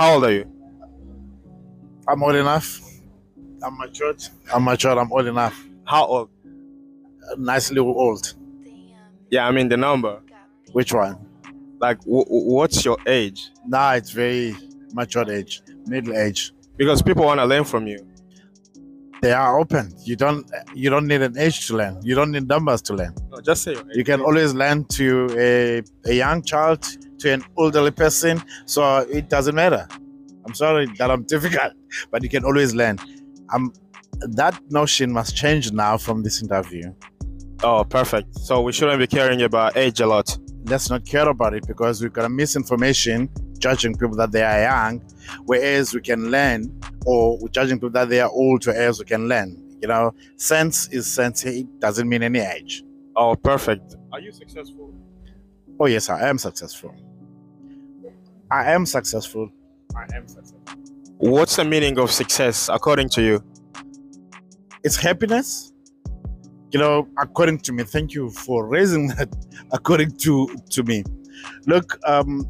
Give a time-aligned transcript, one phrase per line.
[0.00, 0.50] How old are you?
[2.08, 2.80] I'm old enough.
[3.62, 4.24] I'm matured.
[4.50, 4.96] I'm matured.
[4.96, 5.62] I'm old enough.
[5.84, 6.30] How old?
[7.36, 8.32] Nicely old.
[9.30, 10.22] Yeah, I mean the number.
[10.72, 11.18] Which one?
[11.80, 13.50] Like, w- what's your age?
[13.66, 14.56] Nah, it's very
[14.94, 16.54] matured age, middle age.
[16.78, 17.98] Because people want to learn from you.
[19.20, 19.92] They are open.
[20.04, 20.50] You don't.
[20.74, 22.00] You don't need an age to learn.
[22.02, 23.14] You don't need numbers to learn.
[23.30, 23.96] No, just say your age.
[23.96, 26.86] You can always learn to a, a young child,
[27.20, 28.42] to an elderly person.
[28.66, 29.86] So it doesn't matter.
[30.46, 31.72] I'm sorry that I'm difficult,
[32.10, 32.98] but you can always learn.
[33.52, 33.72] Um,
[34.20, 36.92] that notion must change now from this interview.
[37.62, 38.38] Oh, perfect.
[38.38, 40.36] So we shouldn't be caring about age a lot.
[40.64, 43.28] let's not care about it because we've got a misinformation
[43.58, 45.00] judging people that they are young,
[45.44, 49.28] whereas we can learn, or we're judging people that they are old, whereas we can
[49.28, 49.56] learn.
[49.82, 51.44] You know, sense is sense.
[51.44, 52.82] It doesn't mean any age.
[53.16, 53.96] Oh, perfect.
[54.12, 54.94] Are you successful?
[55.78, 56.94] Oh yes, I am successful.
[58.50, 59.48] I am successful.
[59.96, 60.60] I am successful.
[61.18, 63.44] What's the meaning of success according to you?
[64.82, 65.72] It's happiness.
[66.72, 67.84] You know, according to me.
[67.84, 69.28] Thank you for raising that.
[69.72, 71.04] According to to me,
[71.66, 72.48] look, um,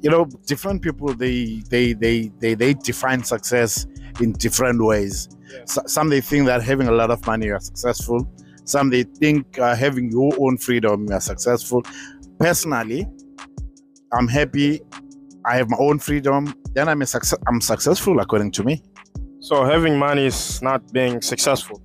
[0.00, 3.86] you know, different people they they they they they define success
[4.20, 5.28] in different ways.
[5.52, 5.60] Yeah.
[5.66, 8.28] So, some they think that having a lot of money are successful.
[8.64, 11.84] Some they think uh, having your own freedom you are successful.
[12.38, 13.06] Personally,
[14.12, 14.80] I'm happy.
[15.44, 16.54] I have my own freedom.
[16.74, 17.38] Then I'm a success.
[17.46, 18.82] I'm successful according to me.
[19.40, 21.80] So having money is not being successful.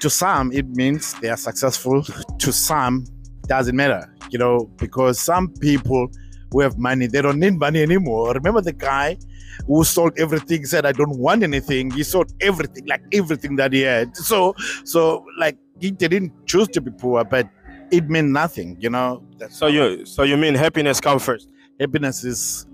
[0.00, 2.02] To some, it means they are successful.
[2.02, 3.06] To some,
[3.46, 4.14] doesn't matter.
[4.30, 6.08] You know, because some people
[6.50, 8.32] who have money, they don't need money anymore.
[8.32, 9.16] Remember the guy
[9.66, 11.90] who sold everything, said, I don't want anything.
[11.90, 14.16] He sold everything, like everything that he had.
[14.16, 17.48] So, so like he didn't choose to be poor, but
[17.90, 19.22] it meant nothing, you know.
[19.38, 21.48] That's So you so you mean happiness comes first?
[21.80, 22.66] happiness is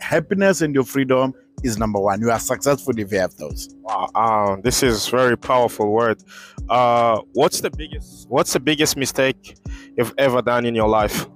[0.00, 2.20] happiness and your freedom is number one.
[2.20, 3.68] You are successful if you have those.
[3.82, 6.22] Wow, um, this is very powerful word.
[6.68, 9.56] Uh, what's the biggest What's the biggest mistake
[9.96, 11.26] you've ever done in your life?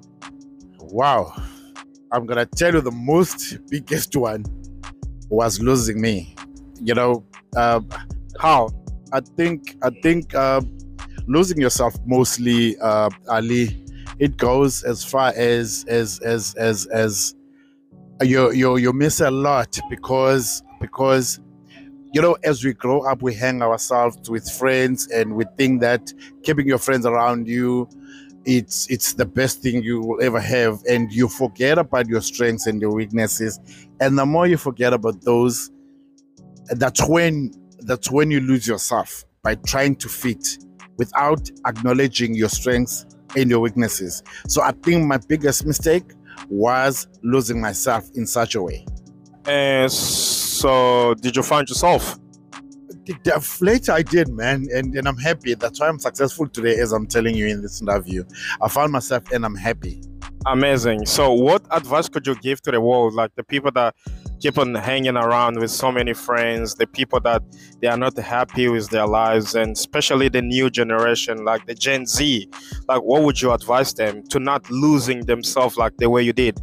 [0.81, 1.33] Wow.
[2.11, 4.45] I'm gonna tell you the most biggest one
[5.29, 6.35] was losing me.
[6.83, 7.25] You know,
[7.57, 7.81] uh,
[8.41, 8.71] How?
[9.13, 10.61] I think I think uh,
[11.29, 13.85] losing yourself mostly, uh, Ali.
[14.19, 17.35] It goes as far as as as as as
[18.23, 21.39] you you you miss a lot because because
[22.13, 26.13] you know as we grow up we hang ourselves with friends and we think that
[26.43, 27.89] keeping your friends around you
[28.45, 32.67] it's it's the best thing you will ever have and you forget about your strengths
[32.67, 33.61] and your weaknesses
[34.01, 35.71] and the more you forget about those
[36.71, 40.59] that's when that's when you lose yourself by trying to fit
[40.99, 46.05] without acknowledging your strengths and your weaknesses so i think my biggest mistake
[46.49, 48.85] was losing myself in such a way
[49.49, 52.19] And so, did you find yourself?
[53.63, 55.55] Later I did, man, and, and I'm happy.
[55.55, 58.25] That's why I'm successful today, as I'm telling you in this interview.
[58.61, 60.03] I found myself and I'm happy.
[60.45, 61.07] Amazing.
[61.07, 63.95] So, what advice could you give to the world, like the people that
[64.41, 67.43] keep on hanging around with so many friends, the people that
[67.81, 72.07] they are not happy with their lives, and especially the new generation, like the Gen
[72.07, 72.49] Z?
[72.89, 76.59] Like, what would you advise them to not losing themselves like the way you did?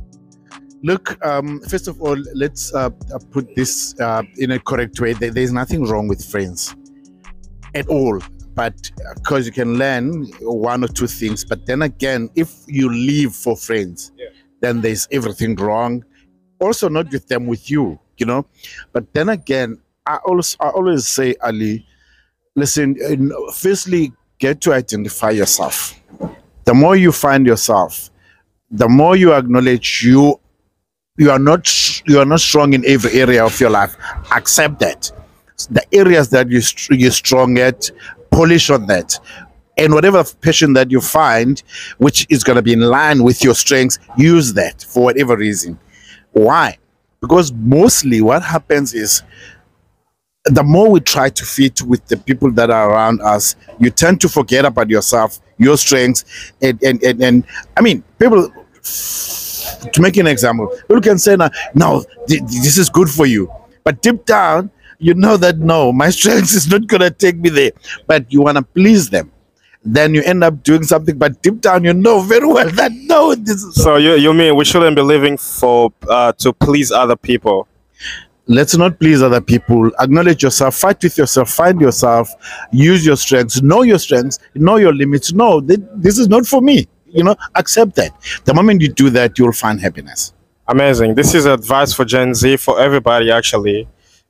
[0.84, 5.14] Look, um, first of all, let's uh, uh, put this uh, in a correct way.
[5.14, 6.76] There's nothing wrong with friends
[7.74, 8.20] at all,
[8.54, 11.44] but because you can learn one or two things.
[11.44, 14.28] But then again, if you leave for friends, Yeah.
[14.62, 16.04] then there's everything wrong.
[16.60, 18.46] Also, not with them, with you, you know.
[18.94, 21.86] But then again, I always, I always say, Ali,
[22.56, 22.96] listen.
[23.54, 26.00] Firstly, get to identify yourself.
[26.66, 28.10] The more you find yourself,
[28.72, 30.40] the more you acknowledge you
[31.18, 31.66] you are not
[32.08, 33.96] you are not strong in every area of your life
[34.32, 35.12] accept that
[35.70, 37.90] the areas that you you're strong at
[38.32, 39.18] polish on that
[39.78, 41.64] and whatever passion that you find
[42.00, 45.80] which is going to be in line with your strengths use that for whatever reason
[46.36, 46.78] why?
[47.22, 49.24] Because mostly what happens is
[50.46, 54.22] the more we try to fit with the people that are around us you tend
[54.22, 57.44] to forget about yourself your strengths and and and, and
[57.76, 58.54] i mean people
[59.92, 63.52] to make an example, people can say, now, no, th- this is good for you,"
[63.84, 64.70] but deep down,
[65.00, 67.72] you know that no, my strength is not gonna take me there.
[68.08, 69.32] But you wanna please them,
[69.86, 71.18] then you end up doing something.
[71.18, 73.76] But deep down, you know very well that no, this is.
[73.76, 77.68] So, you, you mean we shouldn't be living for uh, to please other people?
[78.48, 79.90] Let's not please other people.
[80.00, 80.76] Acknowledge yourself.
[80.76, 81.50] Fight with yourself.
[81.50, 82.30] Find yourself.
[82.72, 83.62] Use your strengths.
[83.62, 84.38] Know your strengths.
[84.54, 85.34] Know your limits.
[85.34, 86.88] No, th- this is not for me.
[87.08, 88.12] You know, accept that.
[88.44, 90.34] The moment you do that, you'll find happiness.
[90.68, 91.16] Amazing.
[91.16, 93.88] This is advice for Gen Z for everybody actually.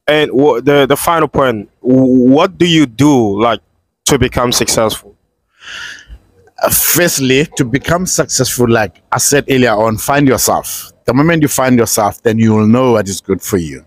[0.07, 3.59] And wha- the the final point, wh- what do you do like
[4.05, 5.14] to become successful?
[6.63, 10.91] Uh, firstly, to become successful, like I said earlier on, find yourself.
[11.05, 13.85] The moment you find yourself, then you will know what is good for you.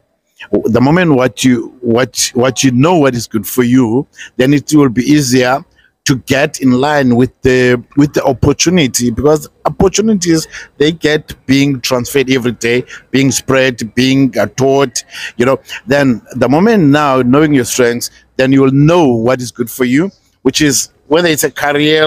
[0.64, 4.06] The moment what you what what you know what is good for you,
[4.36, 5.64] then it will be easier
[6.04, 12.30] to get in line with the with the opportunity because opportunities they get being transferred
[12.30, 15.04] every day, being spread, being uh, taught.
[15.38, 19.50] You know, then the moment now knowing your strengths, then you will know what is
[19.50, 20.10] good for you,
[20.42, 22.06] which is whether it's a career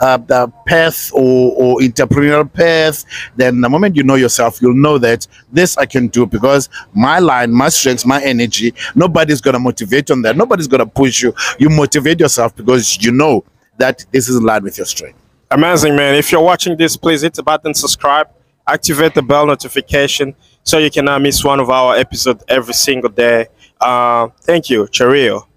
[0.00, 3.04] uh, the path or, or entrepreneurial path,
[3.36, 7.18] then the moment you know yourself, you'll know that this I can do because my
[7.18, 10.36] line, my strengths, my energy, nobody's going to motivate on that.
[10.36, 11.34] Nobody's going to push you.
[11.58, 13.44] You motivate yourself because you know
[13.78, 15.18] that this is in line with your strength.
[15.50, 16.14] Amazing, man.
[16.14, 18.28] If you're watching this, please hit the button, subscribe,
[18.66, 23.46] activate the bell notification so you cannot miss one of our episodes every single day.
[23.80, 24.86] Uh, thank you.
[24.88, 25.47] Cheerio.